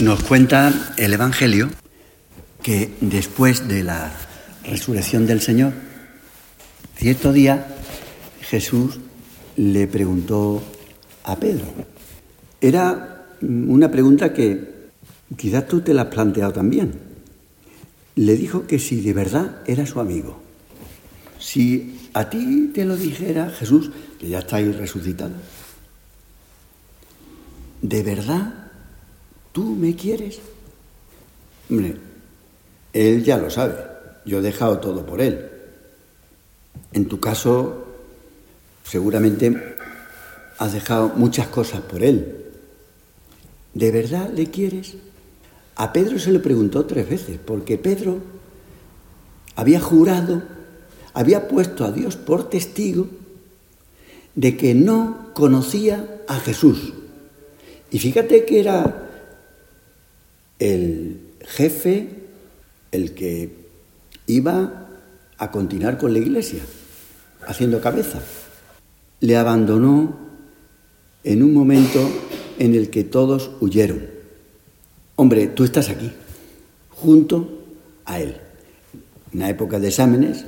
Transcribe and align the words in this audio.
Nos 0.00 0.24
cuenta 0.24 0.92
el 0.96 1.12
Evangelio 1.12 1.70
que 2.64 2.96
después 3.00 3.68
de 3.68 3.84
la 3.84 4.10
resurrección 4.64 5.24
del 5.24 5.40
Señor, 5.40 5.72
cierto 6.96 7.32
día 7.32 7.64
Jesús 8.40 8.98
le 9.56 9.86
preguntó 9.86 10.60
a 11.22 11.36
Pedro. 11.36 11.66
Era 12.60 13.28
una 13.40 13.88
pregunta 13.88 14.32
que 14.32 14.88
quizás 15.36 15.68
tú 15.68 15.80
te 15.82 15.94
la 15.94 16.02
has 16.02 16.08
planteado 16.08 16.52
también. 16.52 16.94
Le 18.16 18.36
dijo 18.36 18.66
que 18.66 18.80
si 18.80 19.00
de 19.00 19.12
verdad 19.12 19.58
era 19.64 19.86
su 19.86 20.00
amigo. 20.00 20.42
Si 21.38 22.08
a 22.14 22.28
ti 22.28 22.72
te 22.74 22.84
lo 22.84 22.96
dijera 22.96 23.48
Jesús, 23.48 23.92
que 24.18 24.28
ya 24.28 24.40
está 24.40 24.56
ahí 24.56 24.72
resucitado, 24.72 25.34
¿de 27.80 28.02
verdad 28.02 28.63
tú 29.54 29.62
me 29.62 29.94
quieres? 29.94 30.40
Hombre, 31.70 31.96
él 32.92 33.24
ya 33.24 33.38
lo 33.38 33.48
sabe, 33.50 33.76
yo 34.26 34.40
he 34.40 34.42
dejado 34.42 34.80
todo 34.80 35.06
por 35.06 35.20
él. 35.20 35.48
En 36.92 37.06
tu 37.06 37.20
caso, 37.20 37.86
seguramente 38.82 39.76
has 40.58 40.72
dejado 40.72 41.12
muchas 41.14 41.46
cosas 41.46 41.82
por 41.82 42.02
él. 42.02 42.46
¿De 43.74 43.92
verdad 43.92 44.28
le 44.34 44.50
quieres? 44.50 44.96
A 45.76 45.92
Pedro 45.92 46.18
se 46.18 46.32
le 46.32 46.40
preguntó 46.40 46.84
tres 46.84 47.08
veces, 47.08 47.38
porque 47.44 47.78
Pedro 47.78 48.18
había 49.54 49.80
jurado, 49.80 50.42
había 51.12 51.46
puesto 51.46 51.84
a 51.84 51.92
Dios 51.92 52.16
por 52.16 52.50
testigo 52.50 53.06
de 54.34 54.56
que 54.56 54.74
no 54.74 55.30
conocía 55.32 56.22
a 56.26 56.40
Jesús. 56.40 56.92
Y 57.92 58.00
fíjate 58.00 58.44
que 58.44 58.58
era 58.58 59.03
el 60.64 61.20
jefe, 61.46 62.08
el 62.90 63.12
que 63.12 63.50
iba 64.26 64.88
a 65.36 65.50
continuar 65.50 65.98
con 65.98 66.14
la 66.14 66.20
iglesia, 66.20 66.62
haciendo 67.46 67.82
cabeza. 67.82 68.22
Le 69.20 69.36
abandonó 69.36 70.16
en 71.22 71.42
un 71.42 71.52
momento 71.52 72.00
en 72.58 72.74
el 72.74 72.88
que 72.88 73.04
todos 73.04 73.50
huyeron. 73.60 74.06
Hombre, 75.16 75.48
tú 75.48 75.64
estás 75.64 75.90
aquí, 75.90 76.10
junto 76.88 77.62
a 78.06 78.20
él. 78.20 78.36
En 79.34 79.40
la 79.40 79.50
época 79.50 79.78
de 79.78 79.88
exámenes, 79.88 80.46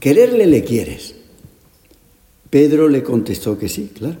quererle 0.00 0.46
le 0.46 0.64
quieres. 0.64 1.14
Pedro 2.48 2.88
le 2.88 3.02
contestó 3.02 3.58
que 3.58 3.68
sí, 3.68 3.90
claro. 3.94 4.16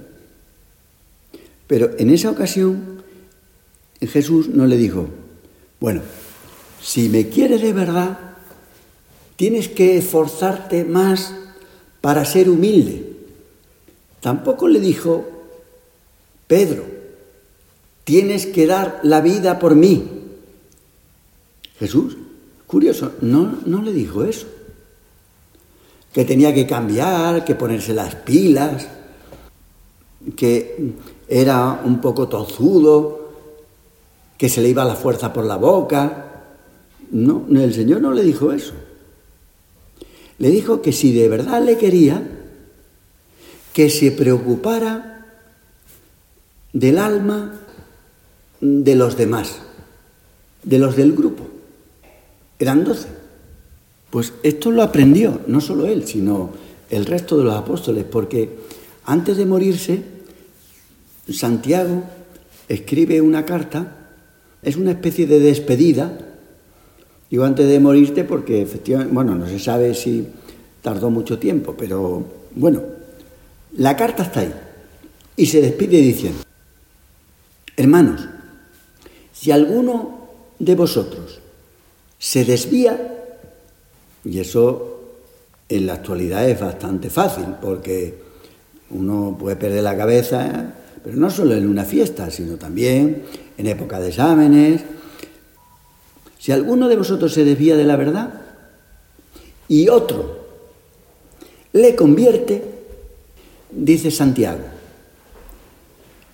Pero 1.66 1.90
en 1.98 2.10
esa 2.10 2.30
ocasión 2.30 2.97
Jesús 4.08 4.48
no 4.48 4.66
le 4.66 4.76
dijo, 4.76 5.08
bueno, 5.80 6.02
si 6.82 7.08
me 7.08 7.28
quieres 7.28 7.62
de 7.62 7.72
verdad, 7.72 8.18
tienes 9.36 9.68
que 9.68 9.98
esforzarte 9.98 10.84
más 10.84 11.34
para 12.00 12.24
ser 12.24 12.50
humilde. 12.50 13.12
Tampoco 14.20 14.68
le 14.68 14.80
dijo, 14.80 15.24
Pedro, 16.46 16.84
tienes 18.04 18.46
que 18.46 18.66
dar 18.66 19.00
la 19.02 19.20
vida 19.20 19.58
por 19.58 19.74
mí. 19.74 20.02
Jesús, 21.78 22.16
curioso, 22.66 23.12
no, 23.20 23.58
no 23.64 23.82
le 23.82 23.92
dijo 23.92 24.24
eso. 24.24 24.46
Que 26.12 26.24
tenía 26.24 26.52
que 26.52 26.66
cambiar, 26.66 27.44
que 27.44 27.54
ponerse 27.54 27.92
las 27.92 28.14
pilas, 28.16 28.88
que 30.34 30.94
era 31.28 31.82
un 31.84 32.00
poco 32.00 32.28
tozudo, 32.28 33.17
que 34.38 34.48
se 34.48 34.62
le 34.62 34.68
iba 34.68 34.84
la 34.84 34.94
fuerza 34.94 35.32
por 35.32 35.44
la 35.44 35.56
boca. 35.56 36.46
No, 37.10 37.46
el 37.50 37.74
Señor 37.74 38.00
no 38.00 38.12
le 38.12 38.22
dijo 38.22 38.52
eso. 38.52 38.72
Le 40.38 40.48
dijo 40.50 40.80
que 40.80 40.92
si 40.92 41.12
de 41.12 41.28
verdad 41.28 41.62
le 41.62 41.76
quería, 41.76 42.22
que 43.72 43.90
se 43.90 44.12
preocupara 44.12 45.26
del 46.72 46.98
alma 46.98 47.60
de 48.60 48.94
los 48.94 49.16
demás, 49.16 49.58
de 50.62 50.78
los 50.78 50.96
del 50.96 51.12
grupo. 51.12 51.46
Eran 52.58 52.84
doce. 52.84 53.08
Pues 54.10 54.32
esto 54.42 54.70
lo 54.70 54.82
aprendió, 54.82 55.40
no 55.46 55.60
solo 55.60 55.86
él, 55.86 56.06
sino 56.06 56.50
el 56.90 57.04
resto 57.04 57.36
de 57.36 57.44
los 57.44 57.54
apóstoles, 57.54 58.04
porque 58.04 58.58
antes 59.04 59.36
de 59.36 59.46
morirse, 59.46 60.02
Santiago 61.30 62.04
escribe 62.68 63.20
una 63.20 63.44
carta, 63.44 63.97
es 64.62 64.76
una 64.76 64.92
especie 64.92 65.26
de 65.26 65.40
despedida, 65.40 66.18
digo 67.30 67.44
antes 67.44 67.66
de 67.66 67.80
morirte 67.80 68.24
porque 68.24 68.62
efectivamente, 68.62 69.14
bueno, 69.14 69.34
no 69.34 69.46
se 69.46 69.58
sabe 69.58 69.94
si 69.94 70.26
tardó 70.82 71.10
mucho 71.10 71.38
tiempo, 71.38 71.74
pero 71.76 72.24
bueno, 72.54 72.82
la 73.76 73.96
carta 73.96 74.24
está 74.24 74.40
ahí. 74.40 74.54
Y 75.36 75.46
se 75.46 75.60
despide 75.60 75.98
diciendo, 75.98 76.42
hermanos, 77.76 78.28
si 79.32 79.52
alguno 79.52 80.18
de 80.58 80.74
vosotros 80.74 81.40
se 82.18 82.44
desvía, 82.44 83.14
y 84.24 84.40
eso 84.40 85.00
en 85.68 85.86
la 85.86 85.94
actualidad 85.94 86.48
es 86.48 86.58
bastante 86.58 87.10
fácil, 87.10 87.46
porque 87.62 88.18
uno 88.90 89.36
puede 89.38 89.56
perder 89.56 89.84
la 89.84 89.96
cabeza, 89.96 90.74
pero 91.02 91.16
no 91.16 91.30
solo 91.30 91.54
en 91.54 91.68
una 91.68 91.84
fiesta, 91.84 92.30
sino 92.30 92.56
también 92.56 93.24
en 93.56 93.66
época 93.66 94.00
de 94.00 94.08
exámenes. 94.08 94.82
Si 96.38 96.52
alguno 96.52 96.88
de 96.88 96.96
vosotros 96.96 97.32
se 97.32 97.44
desvía 97.44 97.76
de 97.76 97.84
la 97.84 97.96
verdad 97.96 98.32
y 99.68 99.88
otro 99.88 100.46
le 101.72 101.94
convierte, 101.94 102.62
dice 103.70 104.10
Santiago, 104.10 104.64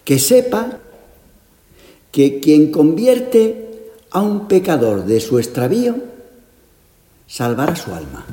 que 0.05 0.19
sepa 0.19 0.79
que 2.13 2.39
quien 2.41 2.71
convierte 2.71 3.91
a 4.11 4.23
un 4.23 4.47
pecador 4.47 5.05
de 5.05 5.21
su 5.21 5.39
extravío, 5.39 5.97
salvará 7.27 7.75
su 7.75 7.93
alma. 7.93 8.25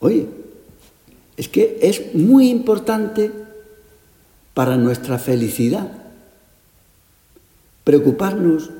Oye, 0.00 0.26
es 1.36 1.48
que 1.48 1.78
es 1.82 2.14
muy 2.14 2.48
importante 2.48 3.30
para 4.54 4.76
nuestra 4.76 5.18
felicidad 5.18 5.90
preocuparnos, 7.84 8.70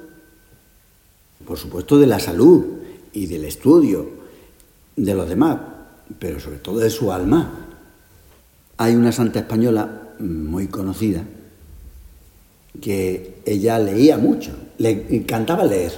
por 1.47 1.59
supuesto, 1.59 1.99
de 1.99 2.07
la 2.07 2.21
salud 2.21 2.65
y 3.13 3.27
del 3.27 3.45
estudio 3.45 4.09
de 4.97 5.15
los 5.15 5.29
demás, 5.29 5.59
pero 6.19 6.39
sobre 6.39 6.59
todo 6.59 6.79
de 6.79 6.91
su 6.91 7.13
alma. 7.13 7.69
Hay 8.77 8.95
una 8.95 9.13
santa 9.13 9.41
española 9.41 10.15
muy 10.19 10.69
conocida, 10.69 11.25
que 12.81 13.35
ella 13.45 13.79
leía 13.79 14.19
mucho, 14.19 14.53
le 14.79 15.07
encantaba 15.11 15.65
leer. 15.65 15.93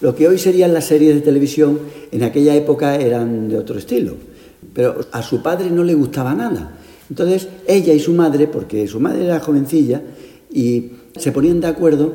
Lo 0.00 0.14
que 0.14 0.28
hoy 0.28 0.38
serían 0.38 0.74
las 0.74 0.86
series 0.86 1.14
de 1.14 1.20
televisión, 1.22 1.80
en 2.12 2.22
aquella 2.22 2.54
época 2.54 2.96
eran 2.96 3.48
de 3.48 3.58
otro 3.58 3.78
estilo, 3.78 4.16
pero 4.72 5.06
a 5.12 5.22
su 5.22 5.42
padre 5.42 5.70
no 5.70 5.82
le 5.82 5.94
gustaba 5.94 6.34
nada. 6.34 6.78
Entonces 7.10 7.48
ella 7.66 7.92
y 7.92 8.00
su 8.00 8.12
madre, 8.12 8.46
porque 8.46 8.86
su 8.88 9.00
madre 9.00 9.24
era 9.24 9.40
jovencilla, 9.40 10.02
y 10.52 10.92
se 11.16 11.32
ponían 11.32 11.60
de 11.60 11.66
acuerdo 11.66 12.12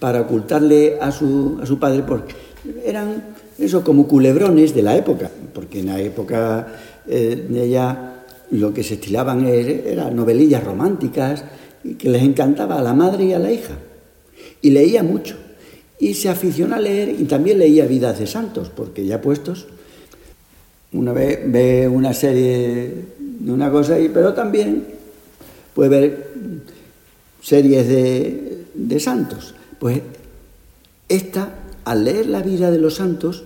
para 0.00 0.22
ocultarle 0.22 0.98
a 1.00 1.12
su, 1.12 1.58
a 1.62 1.66
su 1.66 1.78
padre, 1.78 2.02
porque 2.06 2.34
eran 2.84 3.36
eso 3.58 3.82
como 3.82 4.06
culebrones 4.06 4.74
de 4.74 4.82
la 4.82 4.96
época, 4.96 5.30
porque 5.54 5.80
en 5.80 5.86
la 5.86 6.00
época 6.00 6.66
eh, 7.06 7.46
de 7.48 7.64
ella 7.64 8.24
lo 8.50 8.72
que 8.72 8.82
se 8.82 8.94
estilaban 8.94 9.46
eran 9.46 10.14
novelillas 10.14 10.62
románticas, 10.62 11.44
que 11.98 12.10
les 12.10 12.22
encantaba 12.22 12.78
a 12.78 12.82
la 12.82 12.94
madre 12.94 13.24
y 13.24 13.32
a 13.32 13.38
la 13.38 13.50
hija. 13.50 13.74
Y 14.60 14.70
leía 14.70 15.02
mucho. 15.02 15.36
Y 15.98 16.14
se 16.14 16.28
aficionó 16.28 16.76
a 16.76 16.80
leer 16.80 17.08
y 17.08 17.24
también 17.24 17.58
leía 17.58 17.86
vidas 17.86 18.18
de 18.18 18.26
santos, 18.26 18.70
porque 18.74 19.06
ya 19.06 19.20
puestos, 19.20 19.66
una 20.92 21.12
vez 21.12 21.40
ve 21.46 21.88
una 21.88 22.12
serie 22.12 22.92
de 23.38 23.52
una 23.52 23.70
cosa, 23.70 23.98
y, 23.98 24.08
pero 24.08 24.34
también 24.34 24.86
puede 25.74 25.90
ver 25.90 26.30
series 27.42 27.86
de, 27.88 28.66
de 28.74 29.00
santos. 29.00 29.54
Pues 29.78 30.00
esta, 31.08 31.54
al 31.84 32.04
leer 32.04 32.26
la 32.26 32.42
vida 32.42 32.70
de 32.70 32.78
los 32.78 32.94
santos, 32.94 33.44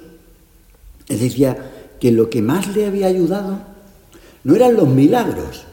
decía 1.09 1.57
que 2.01 2.13
lo 2.13 2.31
que 2.31 2.43
más 2.43 2.75
le 2.75 2.87
había 2.87 3.07
ayudado 3.07 3.61
no 4.45 4.55
eran 4.55 4.75
los 4.75 4.89
milagros, 4.89 5.65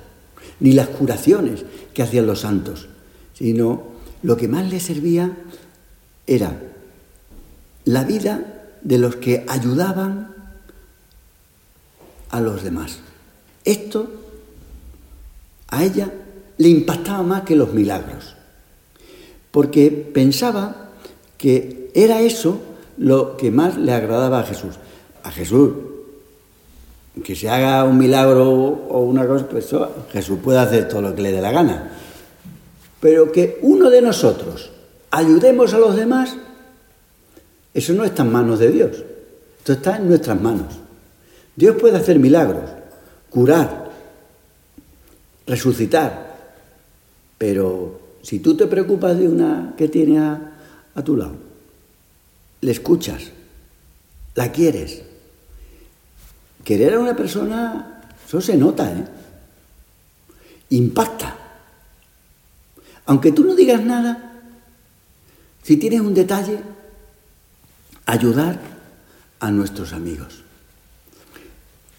ni 0.60 0.74
las 0.74 0.88
curaciones, 0.88 1.64
que 1.94 2.04
hacían 2.04 2.28
los 2.28 2.42
santos, 2.42 2.88
sino 3.34 3.84
lo 4.24 4.38
que 4.38 4.48
más 4.48 4.69
les 4.69 4.84
servía 4.84 5.38
era 6.25 6.60
la 7.86 8.04
vida 8.04 8.66
de 8.81 8.98
los 8.98 9.16
que 9.16 9.46
ayudaban 9.48 10.34
a 12.30 12.42
los 12.42 12.64
demás. 12.64 13.00
Esto 13.68 14.08
a 15.68 15.84
ella 15.84 16.10
le 16.58 16.69
impactaba 16.69 17.22
más 17.22 17.42
que 17.42 17.54
los 17.54 17.74
milagros, 17.74 18.34
porque 19.52 19.92
pensaba 19.92 20.92
que 21.38 21.92
era 21.94 22.22
eso 22.22 22.62
lo 22.98 23.36
que 23.36 23.52
más 23.52 23.75
le 23.78 23.92
agradaba 23.92 24.40
a 24.40 24.44
Jesús. 24.44 24.75
A 25.22 25.31
Jesús, 25.31 25.74
que 27.25 27.36
se 27.36 27.50
haga 27.50 27.84
un 27.84 27.98
milagro 27.98 28.50
o 28.50 29.02
una 29.02 29.28
cosa, 29.28 29.46
pues 29.50 29.69
Jesús 30.14 30.40
puede 30.42 30.60
hacer 30.60 30.88
todo 30.88 31.02
lo 31.02 31.14
que 31.14 31.24
le 31.24 31.34
dé 31.34 31.42
la 31.42 31.52
gana. 31.52 31.92
Pero 33.02 33.34
que 33.34 33.60
uno 33.64 33.90
de 33.90 34.02
nosotros 34.02 34.72
ayudemos 35.12 35.74
a 35.74 35.80
los 35.80 35.94
demás, 35.94 36.38
eso 37.74 37.92
no 37.92 38.06
está 38.06 38.24
en 38.24 38.31
manos 38.31 38.60
de 38.60 38.72
Dios. 38.72 39.04
Esto 39.58 39.74
está 39.74 39.98
en 39.98 40.08
nuestras 40.08 40.40
manos. 40.42 40.74
Dios 41.58 41.75
puede 41.75 41.98
hacer 41.98 42.18
milagros, 42.18 42.77
curar, 43.30 43.92
resucitar, 45.46 46.36
pero 47.38 48.00
si 48.22 48.40
tú 48.40 48.58
te 48.58 48.68
preocupas 48.68 49.18
de 49.18 49.28
una 49.28 49.74
que 49.78 49.88
tiene 49.88 50.20
a, 50.20 50.54
tu 51.04 51.16
lado, 51.16 51.36
le 52.62 52.72
escuchas, 52.72 53.32
la 54.36 54.52
quieres, 54.52 55.04
querer 56.64 56.96
a 56.96 57.00
una 57.00 57.16
persona, 57.16 58.02
eso 58.26 58.42
se 58.42 58.58
nota, 58.58 58.92
¿eh? 58.92 59.06
Impacta. 60.70 61.38
Aunque 63.06 63.32
tú 63.32 63.46
no 63.46 63.56
digas 63.56 63.82
nada, 63.86 64.42
si 65.64 65.78
tienes 65.78 66.02
un 66.02 66.14
detalle, 66.14 66.60
ayudar 68.06 68.60
a 69.40 69.52
nuestros 69.52 69.94
amigos. 69.94 70.44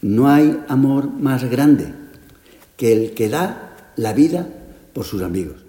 No 0.00 0.28
hay 0.28 0.62
amor 0.68 1.10
más 1.10 1.44
grande 1.44 1.92
que 2.76 2.92
el 2.92 3.14
que 3.14 3.28
da 3.28 3.92
la 3.96 4.12
vida 4.12 4.46
por 4.92 5.04
sus 5.04 5.22
amigos. 5.22 5.67